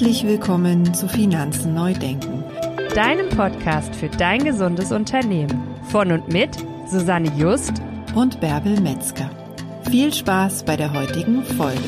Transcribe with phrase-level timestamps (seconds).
[0.00, 2.42] Herzlich willkommen zu Finanzen neu denken,
[2.94, 5.62] deinem Podcast für dein gesundes Unternehmen.
[5.90, 7.82] Von und mit Susanne Just
[8.14, 9.30] und Bärbel Metzger.
[9.90, 11.84] Viel Spaß bei der heutigen Folge.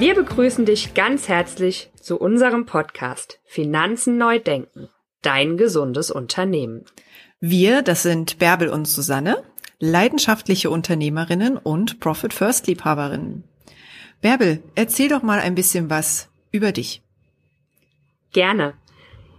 [0.00, 4.88] Wir begrüßen dich ganz herzlich zu unserem Podcast Finanzen neu denken,
[5.22, 6.86] dein gesundes Unternehmen.
[7.46, 9.44] Wir, das sind Bärbel und Susanne,
[9.78, 13.44] leidenschaftliche Unternehmerinnen und Profit First Liebhaberinnen.
[14.22, 17.02] Bärbel, erzähl doch mal ein bisschen was über dich.
[18.32, 18.72] Gerne.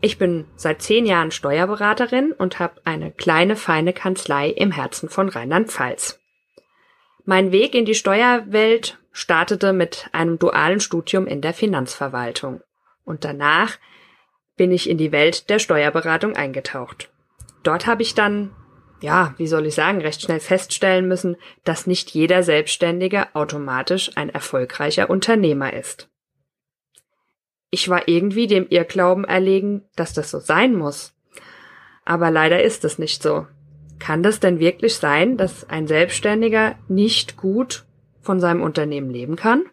[0.00, 5.28] Ich bin seit zehn Jahren Steuerberaterin und habe eine kleine, feine Kanzlei im Herzen von
[5.28, 6.20] Rheinland-Pfalz.
[7.24, 12.60] Mein Weg in die Steuerwelt startete mit einem dualen Studium in der Finanzverwaltung.
[13.04, 13.76] Und danach
[14.56, 17.10] bin ich in die Welt der Steuerberatung eingetaucht
[17.62, 18.54] dort habe ich dann,
[19.00, 24.28] ja, wie soll ich sagen, recht schnell feststellen müssen, dass nicht jeder Selbstständige automatisch ein
[24.28, 26.08] erfolgreicher Unternehmer ist.
[27.70, 31.14] Ich war irgendwie dem Irrglauben erlegen, dass das so sein muss.
[32.04, 33.46] Aber leider ist es nicht so.
[33.98, 37.84] Kann das denn wirklich sein, dass ein Selbstständiger nicht gut
[38.20, 39.64] von seinem Unternehmen leben kann?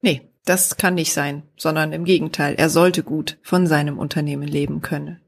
[0.00, 4.82] Nee, das kann nicht sein, sondern im Gegenteil, er sollte gut von seinem Unternehmen leben
[4.82, 5.20] können.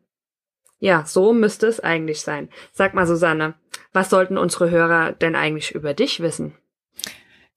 [0.79, 2.49] Ja, so müsste es eigentlich sein.
[2.73, 3.55] Sag mal, Susanne,
[3.93, 6.55] was sollten unsere Hörer denn eigentlich über dich wissen?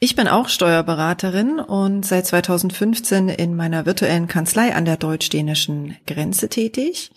[0.03, 6.49] Ich bin auch Steuerberaterin und seit 2015 in meiner virtuellen Kanzlei an der deutsch-dänischen Grenze
[6.49, 7.11] tätig.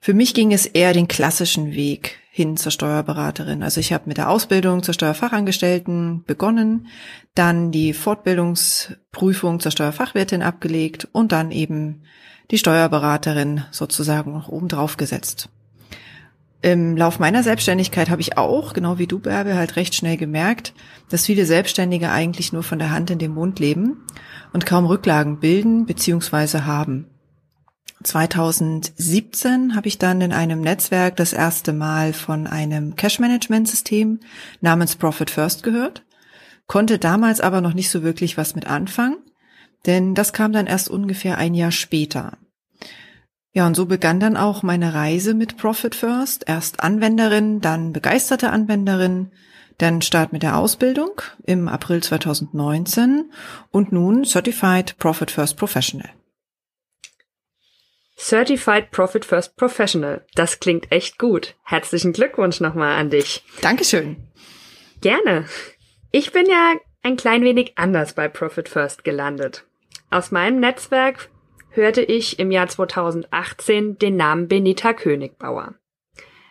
[0.00, 3.62] Für mich ging es eher den klassischen Weg hin zur Steuerberaterin.
[3.62, 6.86] Also ich habe mit der Ausbildung zur Steuerfachangestellten begonnen,
[7.34, 12.00] dann die Fortbildungsprüfung zur Steuerfachwirtin abgelegt und dann eben
[12.50, 15.50] die Steuerberaterin sozusagen noch oben drauf gesetzt.
[16.62, 20.74] Im Lauf meiner Selbstständigkeit habe ich auch, genau wie du, Bärbe, halt recht schnell gemerkt,
[21.08, 24.06] dass viele Selbstständige eigentlich nur von der Hand in den Mund leben
[24.52, 26.60] und kaum Rücklagen bilden bzw.
[26.60, 27.08] haben.
[28.04, 34.20] 2017 habe ich dann in einem Netzwerk das erste Mal von einem Cash-Management-System
[34.60, 36.04] namens Profit First gehört,
[36.68, 39.16] konnte damals aber noch nicht so wirklich was mit anfangen,
[39.86, 42.38] denn das kam dann erst ungefähr ein Jahr später.
[43.54, 46.44] Ja, und so begann dann auch meine Reise mit Profit First.
[46.48, 49.30] Erst Anwenderin, dann begeisterte Anwenderin,
[49.76, 53.30] dann Start mit der Ausbildung im April 2019
[53.70, 56.08] und nun Certified Profit First Professional.
[58.16, 60.24] Certified Profit First Professional.
[60.34, 61.54] Das klingt echt gut.
[61.64, 63.44] Herzlichen Glückwunsch nochmal an dich.
[63.60, 64.16] Dankeschön.
[65.00, 65.46] Gerne.
[66.10, 69.64] Ich bin ja ein klein wenig anders bei Profit First gelandet.
[70.10, 71.28] Aus meinem Netzwerk
[71.72, 75.74] hörte ich im Jahr 2018 den Namen Benita Königbauer.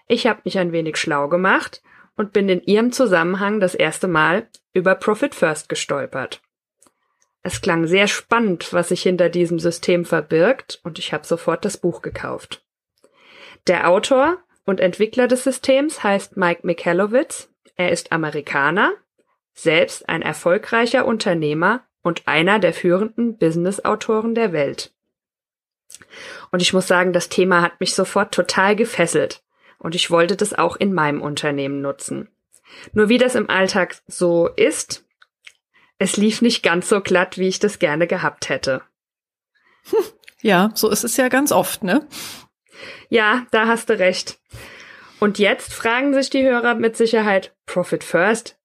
[0.08, 1.82] Ich habe mich ein wenig schlau gemacht
[2.18, 6.42] und bin in ihrem Zusammenhang das erste Mal über Profit First gestolpert.
[7.44, 11.78] Es klang sehr spannend, was sich hinter diesem System verbirgt, und ich habe sofort das
[11.78, 12.64] Buch gekauft.
[13.68, 17.50] Der Autor und Entwickler des Systems heißt Mike Michalowitz.
[17.76, 18.94] Er ist Amerikaner,
[19.54, 24.94] selbst ein erfolgreicher Unternehmer und einer der führenden Business-Autoren der Welt.
[26.52, 29.44] Und ich muss sagen, das Thema hat mich sofort total gefesselt
[29.78, 32.30] und ich wollte das auch in meinem Unternehmen nutzen.
[32.94, 35.06] Nur wie das im Alltag so ist,
[35.98, 38.82] es lief nicht ganz so glatt, wie ich das gerne gehabt hätte.
[40.44, 42.08] Ja, so ist es ja ganz oft, ne?
[43.10, 44.40] Ja, da hast du recht.
[45.20, 48.58] Und jetzt fragen sich die Hörer mit Sicherheit, Profit First,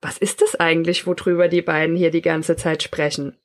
[0.00, 3.36] was ist es eigentlich, worüber die beiden hier die ganze Zeit sprechen?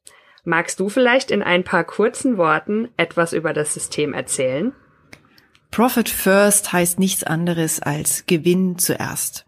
[0.43, 4.73] Magst du vielleicht in ein paar kurzen Worten etwas über das System erzählen?
[5.71, 9.45] Profit First heißt nichts anderes als Gewinn zuerst.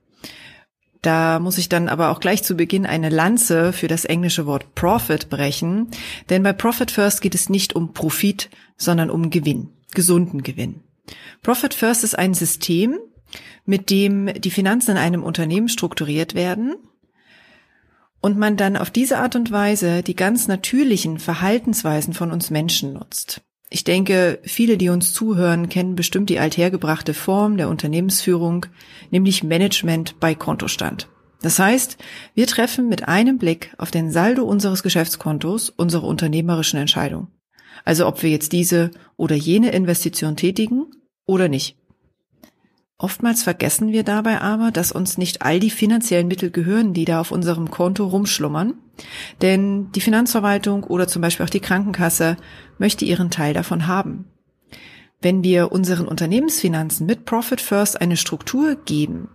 [1.02, 4.76] Da muss ich dann aber auch gleich zu Beginn eine Lanze für das englische Wort
[4.76, 5.88] Profit brechen,
[6.30, 10.84] denn bei Profit First geht es nicht um Profit, sondern um Gewinn, gesunden Gewinn.
[11.42, 13.00] Profit First ist ein System,
[13.66, 16.76] mit dem die Finanzen in einem Unternehmen strukturiert werden
[18.22, 22.94] und man dann auf diese Art und Weise die ganz natürlichen Verhaltensweisen von uns Menschen
[22.94, 23.42] nutzt.
[23.70, 28.66] Ich denke, viele, die uns zuhören, kennen bestimmt die althergebrachte Form der Unternehmensführung,
[29.12, 31.08] nämlich Management bei Kontostand.
[31.42, 31.98] Das heißt,
[32.36, 37.28] wir treffen mit einem Blick auf den Saldo unseres Geschäftskontos unsere unternehmerischen Entscheidung.
[37.84, 40.88] Also ob wir jetzt diese oder jene Investition tätigen
[41.26, 41.78] oder nicht.
[43.02, 47.20] Oftmals vergessen wir dabei aber, dass uns nicht all die finanziellen Mittel gehören, die da
[47.20, 48.76] auf unserem Konto rumschlummern.
[49.42, 52.38] Denn die Finanzverwaltung oder zum Beispiel auch die Krankenkasse
[52.78, 54.26] möchte ihren Teil davon haben.
[55.20, 59.30] Wenn wir unseren Unternehmensfinanzen mit Profit First eine Struktur geben,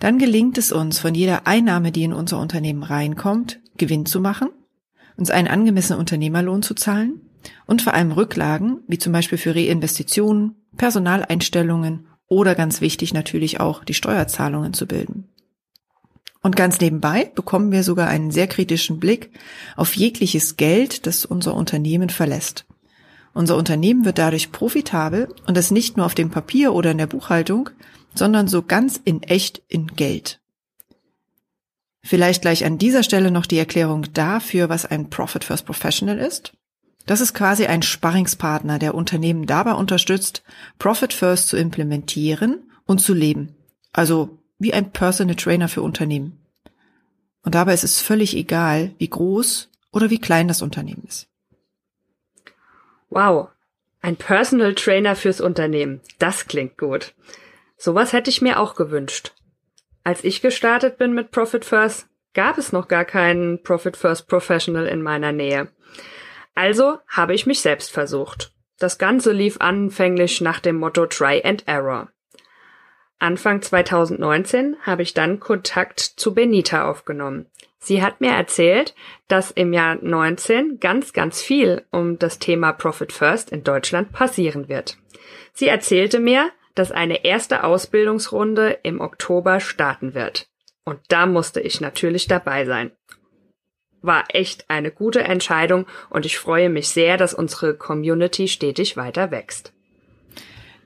[0.00, 4.48] dann gelingt es uns, von jeder Einnahme, die in unser Unternehmen reinkommt, Gewinn zu machen,
[5.16, 7.20] uns einen angemessenen Unternehmerlohn zu zahlen
[7.66, 13.84] und vor allem Rücklagen, wie zum Beispiel für Reinvestitionen, Personaleinstellungen oder ganz wichtig natürlich auch
[13.84, 15.28] die Steuerzahlungen zu bilden.
[16.42, 19.30] Und ganz nebenbei bekommen wir sogar einen sehr kritischen Blick
[19.76, 22.66] auf jegliches Geld, das unser Unternehmen verlässt.
[23.32, 27.06] Unser Unternehmen wird dadurch profitabel und das nicht nur auf dem Papier oder in der
[27.06, 27.70] Buchhaltung,
[28.14, 30.40] sondern so ganz in echt in Geld.
[32.02, 36.52] Vielleicht gleich an dieser Stelle noch die Erklärung dafür, was ein Profit First Professional ist.
[37.06, 40.42] Das ist quasi ein Sparringspartner, der Unternehmen dabei unterstützt,
[40.78, 43.54] Profit First zu implementieren und zu leben.
[43.92, 46.40] Also wie ein Personal Trainer für Unternehmen.
[47.42, 51.28] Und dabei ist es völlig egal, wie groß oder wie klein das Unternehmen ist.
[53.10, 53.48] Wow,
[54.00, 56.00] ein Personal Trainer fürs Unternehmen.
[56.18, 57.14] Das klingt gut.
[57.76, 59.32] Sowas hätte ich mir auch gewünscht.
[60.04, 64.86] Als ich gestartet bin mit Profit First, gab es noch gar keinen Profit First Professional
[64.86, 65.68] in meiner Nähe.
[66.54, 68.52] Also habe ich mich selbst versucht.
[68.78, 72.08] Das Ganze lief anfänglich nach dem Motto Try and Error.
[73.18, 77.46] Anfang 2019 habe ich dann Kontakt zu Benita aufgenommen.
[77.78, 78.94] Sie hat mir erzählt,
[79.28, 84.68] dass im Jahr 19 ganz, ganz viel um das Thema Profit First in Deutschland passieren
[84.68, 84.96] wird.
[85.52, 90.48] Sie erzählte mir, dass eine erste Ausbildungsrunde im Oktober starten wird.
[90.84, 92.90] Und da musste ich natürlich dabei sein.
[94.04, 99.30] War echt eine gute Entscheidung und ich freue mich sehr, dass unsere Community stetig weiter
[99.30, 99.72] wächst.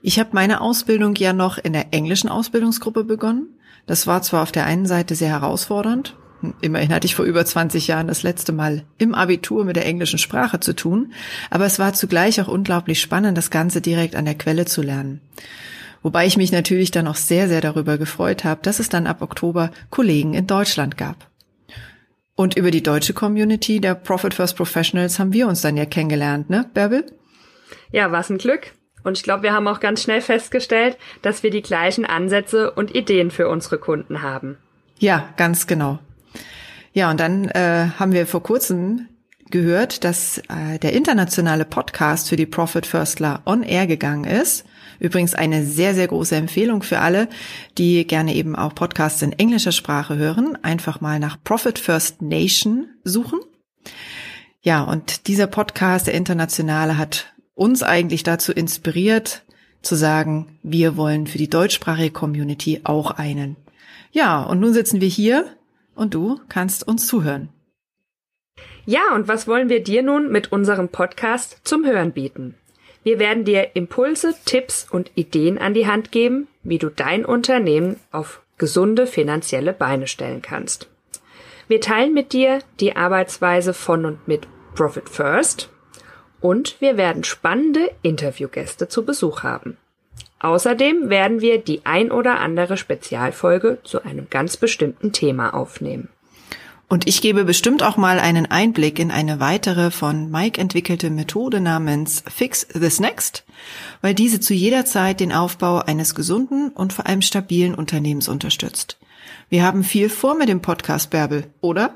[0.01, 3.49] Ich habe meine Ausbildung ja noch in der englischen Ausbildungsgruppe begonnen.
[3.85, 6.15] Das war zwar auf der einen Seite sehr herausfordernd,
[6.61, 10.19] Immerhin hatte ich vor über 20 Jahren das letzte Mal im Abitur mit der englischen
[10.19, 11.11] Sprache zu tun,
[11.49, 15.19] aber es war zugleich auch unglaublich spannend, das Ganze direkt an der Quelle zu lernen.
[16.01, 19.21] Wobei ich mich natürlich dann auch sehr, sehr darüber gefreut habe, dass es dann ab
[19.21, 21.28] Oktober Kollegen in Deutschland gab.
[22.39, 26.49] Und über die deutsche Community der Profit First Professionals haben wir uns dann ja kennengelernt,
[26.49, 27.05] ne, Bärbel?
[27.91, 28.71] Ja, was ein Glück.
[29.03, 32.95] Und ich glaube, wir haben auch ganz schnell festgestellt, dass wir die gleichen Ansätze und
[32.95, 34.57] Ideen für unsere Kunden haben.
[34.99, 35.99] Ja, ganz genau.
[36.93, 39.09] Ja, und dann äh, haben wir vor kurzem
[39.51, 44.65] gehört, dass äh, der internationale Podcast für die Profit Firstler on Air gegangen ist.
[44.99, 47.27] Übrigens eine sehr, sehr große Empfehlung für alle,
[47.77, 50.57] die gerne eben auch Podcasts in englischer Sprache hören.
[50.61, 53.39] Einfach mal nach Profit First Nation suchen.
[54.61, 59.43] Ja, und dieser Podcast, der internationale, hat uns eigentlich dazu inspiriert,
[59.81, 63.55] zu sagen, wir wollen für die deutschsprachige Community auch einen.
[64.11, 65.45] Ja, und nun sitzen wir hier
[65.95, 67.49] und du kannst uns zuhören.
[68.85, 72.55] Ja, und was wollen wir dir nun mit unserem Podcast zum Hören bieten?
[73.03, 77.97] Wir werden dir Impulse, Tipps und Ideen an die Hand geben, wie du dein Unternehmen
[78.11, 80.89] auf gesunde finanzielle Beine stellen kannst.
[81.67, 85.69] Wir teilen mit dir die Arbeitsweise von und mit Profit First
[86.41, 89.77] und wir werden spannende Interviewgäste zu Besuch haben.
[90.39, 96.09] Außerdem werden wir die ein oder andere Spezialfolge zu einem ganz bestimmten Thema aufnehmen.
[96.89, 101.61] Und ich gebe bestimmt auch mal einen Einblick in eine weitere von Mike entwickelte Methode
[101.61, 103.45] namens Fix This Next,
[104.01, 108.97] weil diese zu jeder Zeit den Aufbau eines gesunden und vor allem stabilen Unternehmens unterstützt.
[109.49, 111.93] Wir haben viel vor mit dem Podcast Bärbel, oder?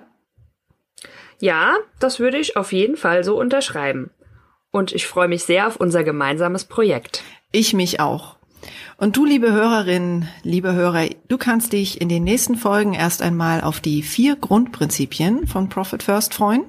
[1.39, 4.11] Ja, das würde ich auf jeden Fall so unterschreiben.
[4.69, 7.23] Und ich freue mich sehr auf unser gemeinsames Projekt.
[7.51, 8.35] Ich mich auch.
[8.97, 13.61] Und du, liebe Hörerin, liebe Hörer, du kannst dich in den nächsten Folgen erst einmal
[13.61, 16.65] auf die vier Grundprinzipien von Profit First freuen.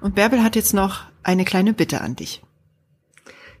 [0.00, 2.42] Und Bärbel hat jetzt noch eine kleine Bitte an dich.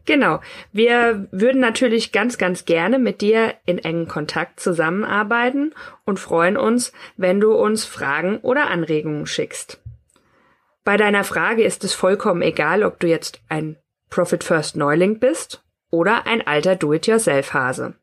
[0.06, 0.40] Genau.
[0.72, 6.92] Wir würden natürlich ganz, ganz gerne mit dir in engen Kontakt zusammenarbeiten und freuen uns,
[7.16, 9.80] wenn du uns Fragen oder Anregungen schickst.
[10.84, 13.76] Bei deiner Frage ist es vollkommen egal, ob du jetzt ein
[14.08, 17.94] Profit First Neuling bist oder ein alter Do-it-yourself-Hase.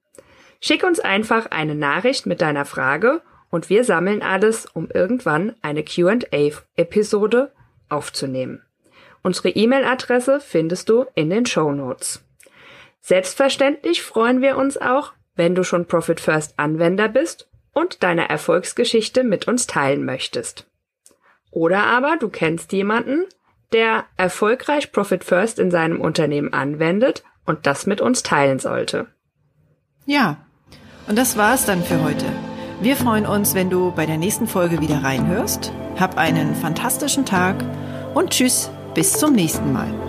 [0.59, 5.83] Schick uns einfach eine Nachricht mit deiner Frage und wir sammeln alles, um irgendwann eine
[5.83, 7.51] QA-Episode
[7.89, 8.61] aufzunehmen.
[9.21, 12.23] Unsere E-Mail-Adresse findest du in den Show Notes.
[13.01, 19.23] Selbstverständlich freuen wir uns auch, wenn du schon Profit First Anwender bist und deine Erfolgsgeschichte
[19.23, 20.65] mit uns teilen möchtest.
[21.51, 23.25] Oder aber du kennst jemanden,
[23.71, 29.07] der erfolgreich Profit First in seinem Unternehmen anwendet und das mit uns teilen sollte.
[30.05, 30.37] Ja,
[31.07, 32.25] und das war's dann für heute.
[32.81, 35.71] Wir freuen uns, wenn du bei der nächsten Folge wieder reinhörst.
[35.99, 37.55] Hab einen fantastischen Tag
[38.13, 40.06] und tschüss, bis zum nächsten Mal.